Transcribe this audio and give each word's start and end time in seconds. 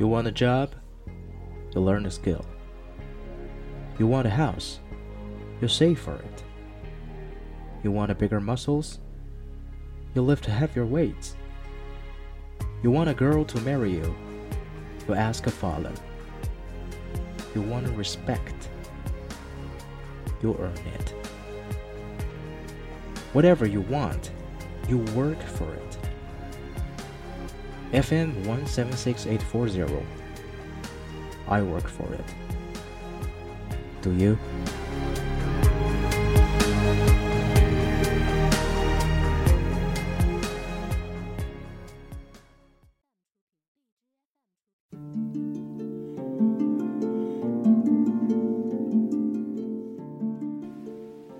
You 0.00 0.08
want 0.08 0.26
a 0.26 0.32
job? 0.32 0.74
You 1.74 1.82
learn 1.82 2.06
a 2.06 2.10
skill. 2.10 2.42
You 3.98 4.06
want 4.06 4.26
a 4.26 4.30
house? 4.30 4.80
You 5.60 5.68
save 5.68 6.00
for 6.00 6.14
it. 6.14 6.42
You 7.82 7.92
want 7.92 8.10
a 8.10 8.14
bigger 8.14 8.40
muscles? 8.40 8.98
You 10.14 10.22
lift 10.22 10.46
heavier 10.46 10.86
weights. 10.86 11.36
You 12.82 12.90
want 12.90 13.10
a 13.10 13.14
girl 13.14 13.44
to 13.44 13.60
marry 13.60 13.92
you? 13.92 14.16
You 15.06 15.12
ask 15.12 15.46
a 15.46 15.50
father. 15.50 15.92
You 17.54 17.60
want 17.60 17.86
respect? 17.90 18.70
You 20.42 20.56
earn 20.58 20.78
it. 20.98 21.14
Whatever 23.34 23.66
you 23.66 23.82
want, 23.82 24.30
you 24.88 24.96
work 25.14 25.42
for 25.42 25.74
it. 25.74 25.89
FM 27.92 28.46
176840. 28.46 30.06
I 31.48 31.60
work 31.62 31.88
for 31.88 32.14
it. 32.14 32.24
Do 34.00 34.12
you? 34.14 34.38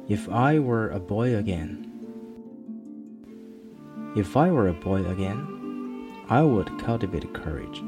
If 0.09 0.29
I 0.29 0.59
were 0.59 0.91
a 0.91 0.99
boy 0.99 1.37
again. 1.37 1.87
If 4.17 4.37
I 4.37 4.51
were 4.51 4.67
a 4.67 4.73
boy 4.73 5.07
again, 5.07 5.60
I 6.31 6.43
would 6.43 6.79
cultivate 6.79 7.35
courage. 7.35 7.83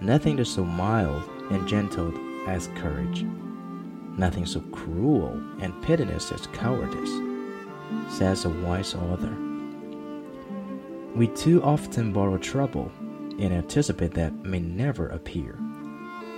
Nothing 0.00 0.38
is 0.38 0.48
so 0.48 0.64
mild 0.64 1.22
and 1.50 1.68
gentle 1.68 2.10
as 2.48 2.68
courage. 2.68 3.22
Nothing 4.16 4.46
so 4.46 4.60
cruel 4.72 5.38
and 5.60 5.82
pitiless 5.82 6.32
as 6.32 6.46
cowardice, 6.54 7.10
says 8.08 8.46
a 8.46 8.48
wise 8.48 8.94
author. 8.94 9.36
We 11.14 11.26
too 11.26 11.62
often 11.62 12.14
borrow 12.14 12.38
trouble 12.38 12.90
and 13.38 13.52
anticipate 13.52 14.14
that 14.14 14.32
may 14.36 14.60
never 14.60 15.08
appear. 15.08 15.58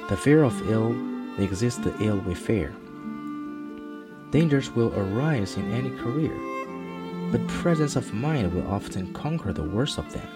The 0.08 0.16
fear 0.16 0.42
of 0.42 0.68
ill 0.68 0.90
exists 1.38 1.78
the 1.78 1.94
ill 2.02 2.18
we 2.18 2.34
fear. 2.34 2.74
Dangers 4.32 4.72
will 4.72 4.92
arise 4.98 5.56
in 5.56 5.72
any 5.72 5.90
career, 5.98 6.34
but 7.30 7.46
presence 7.46 7.94
of 7.94 8.12
mind 8.12 8.52
will 8.52 8.66
often 8.66 9.12
conquer 9.12 9.52
the 9.52 9.62
worst 9.62 9.98
of 9.98 10.12
them. 10.12 10.26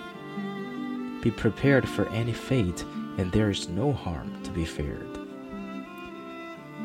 Be 1.23 1.31
prepared 1.31 1.89
for 1.89 2.09
any 2.09 2.33
fate, 2.33 2.85
and 3.19 3.31
there 3.31 3.51
is 3.51 3.69
no 3.69 3.93
harm 3.93 4.43
to 4.43 4.51
be 4.51 4.65
feared. 4.65 5.19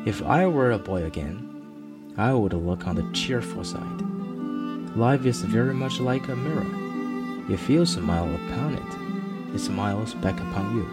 If 0.04 0.22
I 0.22 0.46
were 0.46 0.72
a 0.72 0.78
boy 0.78 1.04
again, 1.04 2.12
I 2.18 2.32
would 2.32 2.52
look 2.52 2.86
on 2.86 2.96
the 2.96 3.10
cheerful 3.12 3.64
side. 3.64 4.00
Life 4.94 5.26
is 5.26 5.42
very 5.42 5.74
much 5.74 6.00
like 6.00 6.28
a 6.28 6.36
mirror. 6.36 6.66
If 7.52 7.68
you 7.68 7.86
smile 7.86 8.34
upon 8.34 8.74
it, 8.74 9.54
it 9.54 9.58
smiles 9.58 10.14
back 10.14 10.38
upon 10.40 10.76
you. 10.76 10.86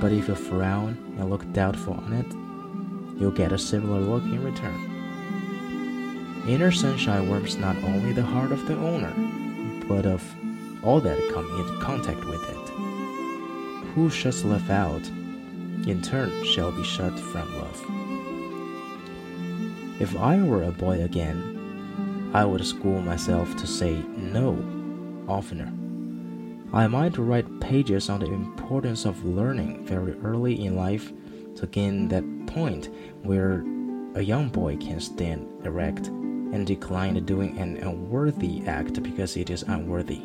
But 0.00 0.12
if 0.12 0.28
you 0.28 0.34
frown 0.34 0.96
and 1.18 1.28
look 1.28 1.50
doubtful 1.52 1.94
on 1.94 2.12
it, 2.12 3.20
you'll 3.20 3.30
get 3.30 3.52
a 3.52 3.58
similar 3.58 4.00
look 4.00 4.22
in 4.24 4.42
return. 4.42 4.98
Inner 6.46 6.72
sunshine 6.72 7.28
warms 7.28 7.56
not 7.56 7.76
only 7.84 8.12
the 8.12 8.22
heart 8.22 8.52
of 8.52 8.66
the 8.66 8.76
owner, 8.76 9.12
but 9.88 10.06
of 10.06 10.22
all 10.88 11.00
that 11.00 11.18
come 11.34 11.46
in 11.60 11.80
contact 11.80 12.24
with 12.24 12.42
it. 12.48 12.68
Who 13.94 14.08
shuts 14.08 14.42
love 14.42 14.70
out, 14.70 15.06
in 15.86 16.00
turn 16.00 16.32
shall 16.46 16.72
be 16.72 16.82
shut 16.82 17.12
from 17.20 17.46
love. 17.58 17.84
If 20.00 20.16
I 20.16 20.40
were 20.40 20.62
a 20.62 20.72
boy 20.72 21.02
again, 21.02 22.30
I 22.32 22.46
would 22.46 22.64
school 22.64 23.02
myself 23.02 23.54
to 23.56 23.66
say 23.66 24.02
no 24.16 24.56
oftener. 25.28 25.70
I 26.72 26.86
might 26.86 27.18
write 27.18 27.60
pages 27.60 28.08
on 28.08 28.20
the 28.20 28.32
importance 28.32 29.04
of 29.04 29.22
learning 29.26 29.84
very 29.84 30.14
early 30.24 30.64
in 30.64 30.74
life 30.74 31.12
to 31.56 31.66
gain 31.66 32.08
that 32.08 32.24
point 32.46 32.88
where 33.24 33.62
a 34.14 34.22
young 34.22 34.48
boy 34.48 34.78
can 34.78 35.00
stand 35.00 35.48
erect 35.66 36.06
and 36.06 36.66
decline 36.66 37.22
doing 37.26 37.58
an 37.58 37.76
unworthy 37.76 38.66
act 38.66 39.02
because 39.02 39.36
it 39.36 39.50
is 39.50 39.64
unworthy. 39.64 40.22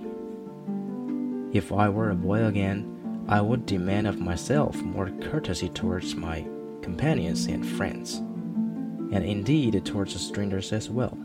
If 1.54 1.72
I 1.72 1.88
were 1.88 2.10
a 2.10 2.16
boy 2.16 2.46
again, 2.46 3.26
I 3.28 3.40
would 3.40 3.68
demand 3.68 4.08
of 4.08 4.20
myself 4.20 4.76
more 4.82 5.12
courtesy 5.22 5.70
towards 5.70 6.16
my 6.16 6.48
companions 6.82 7.46
and 7.46 7.64
friends, 7.64 8.16
and 8.16 9.24
indeed 9.24 9.86
towards 9.86 10.20
strangers 10.20 10.74
as 10.74 10.90
well. 10.90 11.16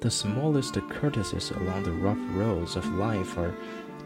The 0.00 0.10
smallest 0.10 0.74
courtesies 0.90 1.52
along 1.52 1.84
the 1.84 1.92
rough 1.92 2.18
roads 2.34 2.76
of 2.76 2.86
life 2.96 3.38
are 3.38 3.54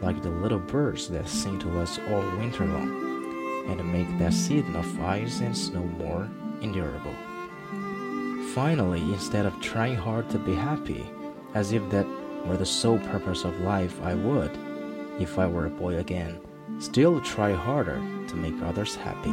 like 0.01 0.21
the 0.23 0.29
little 0.29 0.57
birds 0.57 1.09
that 1.09 1.27
sing 1.27 1.59
to 1.59 1.79
us 1.81 1.99
all 2.09 2.21
winter 2.37 2.65
long, 2.65 3.67
and 3.67 3.91
make 3.91 4.07
that 4.19 4.33
season 4.33 4.77
of 4.77 5.01
ice 5.01 5.41
and 5.41 5.55
snow 5.55 5.83
more 5.83 6.29
endurable. 6.61 7.13
Finally, 8.53 9.01
instead 9.01 9.45
of 9.45 9.59
trying 9.59 9.97
hard 9.97 10.29
to 10.29 10.39
be 10.39 10.55
happy, 10.55 11.05
as 11.55 11.73
if 11.73 11.87
that 11.89 12.07
were 12.45 12.55
the 12.55 12.65
sole 12.65 12.99
purpose 12.99 13.43
of 13.43 13.59
life, 13.59 14.01
I 14.01 14.15
would, 14.15 14.57
if 15.21 15.37
I 15.37 15.47
were 15.47 15.65
a 15.65 15.69
boy 15.69 15.97
again, 15.97 16.39
still 16.79 17.21
try 17.21 17.53
harder 17.53 18.01
to 18.27 18.35
make 18.35 18.61
others 18.63 18.95
happy. 18.95 19.31